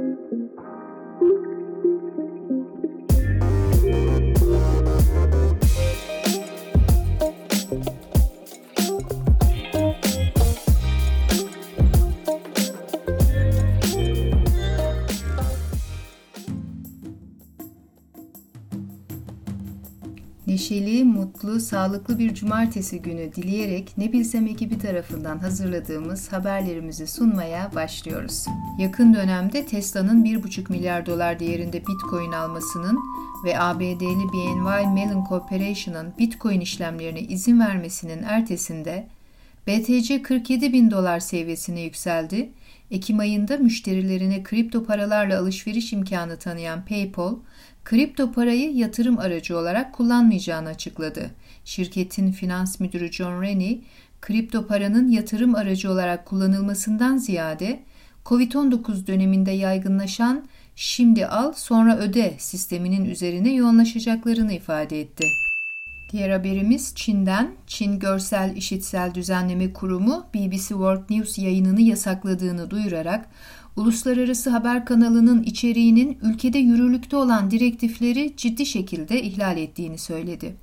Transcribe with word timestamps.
thank 0.00 0.18
you 0.32 0.89
neşeli, 20.50 21.04
mutlu, 21.04 21.60
sağlıklı 21.60 22.18
bir 22.18 22.34
cumartesi 22.34 23.02
günü 23.02 23.32
dileyerek 23.32 23.92
Ne 23.98 24.12
Bilsem 24.12 24.46
ekibi 24.46 24.78
tarafından 24.78 25.38
hazırladığımız 25.38 26.32
haberlerimizi 26.32 27.06
sunmaya 27.06 27.70
başlıyoruz. 27.74 28.46
Yakın 28.78 29.14
dönemde 29.14 29.66
Tesla'nın 29.66 30.24
1,5 30.24 30.72
milyar 30.72 31.06
dolar 31.06 31.40
değerinde 31.40 31.82
Bitcoin 31.86 32.32
almasının 32.32 32.98
ve 33.44 33.60
ABD'li 33.60 34.32
BNY 34.32 34.94
Mellon 34.94 35.24
Corporation'ın 35.28 36.12
Bitcoin 36.18 36.60
işlemlerine 36.60 37.20
izin 37.20 37.60
vermesinin 37.60 38.22
ertesinde 38.22 39.08
BTC 39.66 40.22
47 40.22 40.72
bin 40.72 40.90
dolar 40.90 41.20
seviyesine 41.20 41.80
yükseldi. 41.80 42.50
Ekim 42.90 43.18
ayında 43.18 43.56
müşterilerine 43.56 44.42
kripto 44.42 44.84
paralarla 44.84 45.38
alışveriş 45.38 45.92
imkanı 45.92 46.38
tanıyan 46.38 46.84
PayPal, 46.84 47.34
kripto 47.84 48.32
parayı 48.32 48.76
yatırım 48.76 49.18
aracı 49.18 49.58
olarak 49.58 49.94
kullanmayacağını 49.94 50.68
açıkladı. 50.68 51.30
Şirketin 51.64 52.32
finans 52.32 52.80
müdürü 52.80 53.12
John 53.12 53.42
Rennie, 53.42 53.80
kripto 54.20 54.66
paranın 54.66 55.08
yatırım 55.08 55.54
aracı 55.54 55.90
olarak 55.90 56.26
kullanılmasından 56.26 57.16
ziyade 57.16 57.80
COVID-19 58.26 59.06
döneminde 59.06 59.50
yaygınlaşan 59.50 60.44
şimdi 60.76 61.26
al 61.26 61.52
sonra 61.52 61.98
öde 61.98 62.34
sisteminin 62.38 63.04
üzerine 63.04 63.52
yoğunlaşacaklarını 63.52 64.52
ifade 64.52 65.00
etti. 65.00 65.24
Diğer 66.12 66.30
haberimiz 66.30 66.92
Çin'den. 66.94 67.50
Çin 67.66 67.98
Görsel 67.98 68.56
İşitsel 68.56 69.14
Düzenleme 69.14 69.72
Kurumu 69.72 70.26
BBC 70.34 70.68
World 70.68 71.10
News 71.10 71.38
yayınını 71.38 71.80
yasakladığını 71.80 72.70
duyurarak 72.70 73.28
uluslararası 73.76 74.50
haber 74.50 74.84
kanalının 74.84 75.42
içeriğinin 75.42 76.18
ülkede 76.22 76.58
yürürlükte 76.58 77.16
olan 77.16 77.50
direktifleri 77.50 78.32
ciddi 78.36 78.66
şekilde 78.66 79.22
ihlal 79.22 79.56
ettiğini 79.56 79.98
söyledi. 79.98 80.56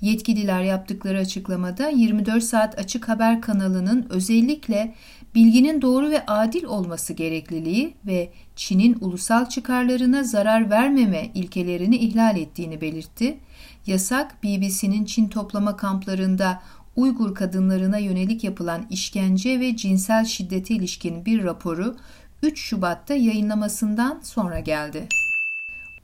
Yetkililer 0.00 0.62
yaptıkları 0.62 1.18
açıklamada 1.18 1.88
24 1.88 2.44
saat 2.44 2.78
açık 2.78 3.08
haber 3.08 3.40
kanalının 3.40 4.06
özellikle 4.10 4.94
bilginin 5.34 5.82
doğru 5.82 6.10
ve 6.10 6.26
adil 6.26 6.64
olması 6.64 7.12
gerekliliği 7.12 7.94
ve 8.06 8.30
Çin'in 8.56 8.96
ulusal 9.00 9.48
çıkarlarına 9.48 10.24
zarar 10.24 10.70
vermeme 10.70 11.30
ilkelerini 11.34 11.96
ihlal 11.96 12.36
ettiğini 12.36 12.80
belirtti. 12.80 13.38
Yasak 13.86 14.42
BBC'nin 14.42 15.04
Çin 15.04 15.28
toplama 15.28 15.76
kamplarında 15.76 16.62
Uygur 16.96 17.34
kadınlarına 17.34 17.98
yönelik 17.98 18.44
yapılan 18.44 18.86
işkence 18.90 19.60
ve 19.60 19.76
cinsel 19.76 20.24
şiddete 20.24 20.74
ilişkin 20.74 21.24
bir 21.24 21.44
raporu 21.44 21.96
3 22.42 22.60
Şubat'ta 22.60 23.14
yayınlamasından 23.14 24.20
sonra 24.22 24.60
geldi. 24.60 25.08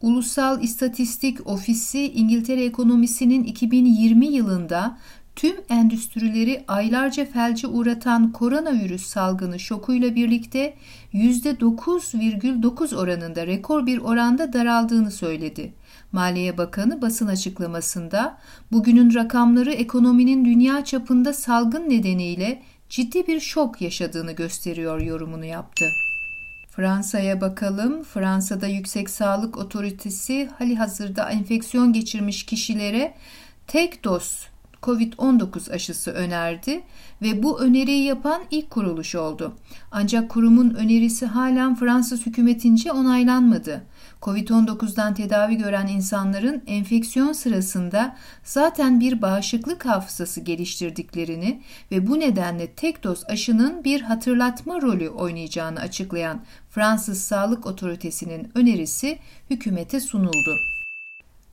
Ulusal 0.03 0.63
İstatistik 0.63 1.47
Ofisi 1.47 2.13
İngiltere 2.13 2.65
ekonomisinin 2.65 3.45
2020 3.45 4.27
yılında 4.27 4.99
tüm 5.39 5.57
endüstrileri 5.69 6.65
aylarca 6.69 7.25
felce 7.25 7.67
uğratan 7.67 8.33
koronavirüs 8.33 9.07
salgını 9.07 9.61
şokuyla 9.61 10.15
birlikte 10.15 10.75
%9,9 11.15 12.97
oranında 12.97 13.47
rekor 13.47 13.87
bir 13.87 13.99
oranda 13.99 14.53
daraldığını 14.53 15.11
söyledi. 15.11 15.73
Maliye 16.13 16.59
Bakanı 16.59 17.03
basın 17.03 17.27
açıklamasında 17.27 18.39
bugünün 18.73 19.15
rakamları 19.15 19.73
ekonominin 19.73 20.45
dünya 20.45 20.85
çapında 20.85 21.33
salgın 21.33 21.91
nedeniyle 21.91 22.63
ciddi 22.89 23.27
bir 23.27 23.41
şok 23.41 23.83
yaşadığını 23.83 24.33
gösteriyor 24.33 25.01
yorumunu 25.01 25.45
yaptı. 25.45 25.85
Fransa'ya 26.71 27.41
bakalım. 27.41 28.05
Fransa'da 28.05 28.67
Yüksek 28.67 29.11
Sağlık 29.11 29.59
Otoritesi 29.59 30.49
hali 30.59 30.77
hazırda 30.77 31.31
enfeksiyon 31.31 31.93
geçirmiş 31.93 32.47
kişilere 32.47 33.15
tek 33.67 34.05
doz 34.05 34.49
COVID-19 34.83 35.73
aşısı 35.73 36.11
önerdi 36.11 36.83
ve 37.23 37.43
bu 37.43 37.61
öneriyi 37.61 38.05
yapan 38.05 38.43
ilk 38.51 38.71
kuruluş 38.71 39.15
oldu. 39.15 39.55
Ancak 39.91 40.31
kurumun 40.31 40.71
önerisi 40.71 41.27
halen 41.27 41.75
Fransız 41.75 42.27
hükümetince 42.27 42.93
onaylanmadı. 42.93 43.83
Covid-19'dan 44.23 45.15
tedavi 45.15 45.57
gören 45.57 45.87
insanların 45.87 46.63
enfeksiyon 46.67 47.33
sırasında 47.33 48.17
zaten 48.45 49.01
bir 49.01 49.23
bağışıklık 49.23 49.87
hafızası 49.87 50.41
geliştirdiklerini 50.41 51.61
ve 51.91 52.07
bu 52.07 52.21
nedenle 52.21 52.67
tek 52.67 53.05
doz 53.05 53.25
aşının 53.29 53.85
bir 53.85 54.01
hatırlatma 54.01 54.83
rolü 54.83 55.09
oynayacağını 55.09 55.81
açıklayan 55.81 56.41
Fransız 56.71 57.21
Sağlık 57.21 57.67
Otoritesi'nin 57.67 58.51
önerisi 58.55 59.19
hükümete 59.51 60.01
sunuldu. 60.01 60.78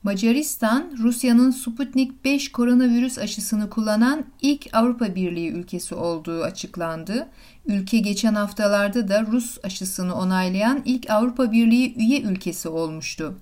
Macaristan, 0.02 0.90
Rusya'nın 0.98 1.50
Sputnik 1.50 2.24
5 2.24 2.52
koronavirüs 2.52 3.18
aşısını 3.18 3.70
kullanan 3.70 4.24
ilk 4.42 4.68
Avrupa 4.72 5.14
Birliği 5.14 5.50
ülkesi 5.50 5.94
olduğu 5.94 6.42
açıklandı. 6.42 7.28
Ülke 7.66 7.98
geçen 7.98 8.34
haftalarda 8.34 9.08
da 9.08 9.26
Rus 9.26 9.58
aşısını 9.64 10.14
onaylayan 10.14 10.82
ilk 10.84 11.10
Avrupa 11.10 11.52
Birliği 11.52 11.94
üye 11.96 12.20
ülkesi 12.20 12.68
olmuştu. 12.68 13.34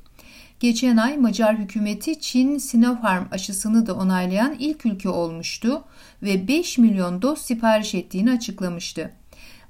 Geçen 0.60 0.97
ay 0.97 1.16
Macar 1.16 1.59
hükümeti 1.59 2.20
Çin 2.20 2.59
Sinopharm 2.59 3.25
aşısını 3.31 3.86
da 3.86 3.94
onaylayan 3.94 4.56
ilk 4.59 4.86
ülke 4.86 5.09
olmuştu 5.09 5.84
ve 6.22 6.48
5 6.48 6.78
milyon 6.78 7.22
doz 7.22 7.38
sipariş 7.38 7.94
ettiğini 7.94 8.32
açıklamıştı. 8.32 9.10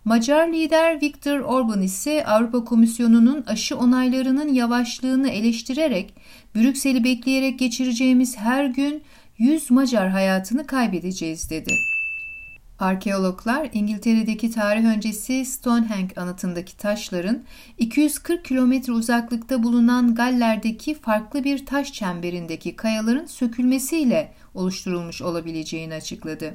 Macar 0.04 0.53
lider 0.53 1.00
Viktor 1.00 1.41
Orban 1.41 1.82
ise 1.82 2.25
Avrupa 2.26 2.65
Komisyonu'nun 2.65 3.44
aşı 3.47 3.76
onaylarının 3.76 4.53
yavaşlığını 4.53 5.28
eleştirerek 5.28 6.15
Brüksel'i 6.54 7.04
bekleyerek 7.04 7.59
geçireceğimiz 7.59 8.37
her 8.37 8.64
gün 8.64 9.03
100 9.38 9.70
Macar 9.70 10.09
hayatını 10.09 10.66
kaybedeceğiz 10.66 11.50
dedi. 11.50 11.75
Arkeologlar 12.78 13.69
İngiltere'deki 13.72 14.50
tarih 14.50 14.84
öncesi 14.84 15.44
Stonehenge 15.44 16.14
anıtındaki 16.20 16.76
taşların 16.76 17.43
240 17.78 18.44
kilometre 18.44 18.93
uzaklıkta 18.93 19.62
bulunan 19.62 20.14
Galler'deki 20.14 20.94
farklı 20.94 21.44
bir 21.44 21.66
taş 21.66 21.93
çemberindeki 21.93 22.76
kayaların 22.76 23.26
sökülmesiyle 23.26 24.32
oluşturulmuş 24.54 25.22
olabileceğini 25.22 25.94
açıkladı. 25.94 26.54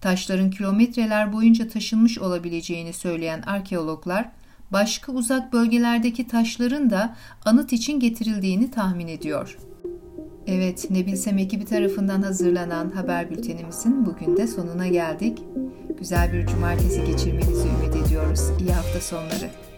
Taşların 0.00 0.50
kilometreler 0.50 1.32
boyunca 1.32 1.68
taşınmış 1.68 2.18
olabileceğini 2.18 2.92
söyleyen 2.92 3.42
arkeologlar, 3.42 4.30
başka 4.70 5.12
uzak 5.12 5.52
bölgelerdeki 5.52 6.26
taşların 6.26 6.90
da 6.90 7.16
anıt 7.44 7.72
için 7.72 8.00
getirildiğini 8.00 8.70
tahmin 8.70 9.08
ediyor. 9.08 9.58
Evet, 10.46 10.86
Ne 10.90 11.06
Bilsem 11.06 11.38
ekibi 11.38 11.64
tarafından 11.64 12.22
hazırlanan 12.22 12.90
haber 12.90 13.30
bültenimizin 13.30 14.06
bugün 14.06 14.36
de 14.36 14.46
sonuna 14.46 14.88
geldik. 14.88 15.38
Güzel 15.98 16.32
bir 16.32 16.46
cumartesi 16.46 17.04
geçirmenizi 17.04 17.68
ümit 17.68 18.06
ediyoruz. 18.06 18.40
İyi 18.60 18.72
hafta 18.72 19.00
sonları. 19.00 19.75